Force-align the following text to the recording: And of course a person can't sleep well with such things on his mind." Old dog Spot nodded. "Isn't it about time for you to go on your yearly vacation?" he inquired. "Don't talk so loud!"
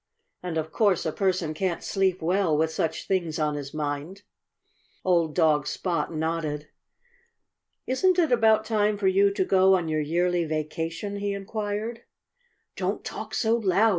And 0.41 0.57
of 0.57 0.71
course 0.71 1.05
a 1.05 1.11
person 1.11 1.53
can't 1.53 1.83
sleep 1.83 2.23
well 2.23 2.57
with 2.57 2.71
such 2.71 3.05
things 3.05 3.37
on 3.37 3.53
his 3.53 3.71
mind." 3.71 4.23
Old 5.05 5.35
dog 5.35 5.67
Spot 5.67 6.11
nodded. 6.11 6.69
"Isn't 7.85 8.17
it 8.17 8.31
about 8.31 8.65
time 8.65 8.97
for 8.97 9.07
you 9.07 9.31
to 9.31 9.45
go 9.45 9.75
on 9.75 9.87
your 9.89 10.01
yearly 10.01 10.43
vacation?" 10.43 11.17
he 11.17 11.33
inquired. 11.33 12.01
"Don't 12.75 13.03
talk 13.05 13.35
so 13.35 13.55
loud!" 13.57 13.89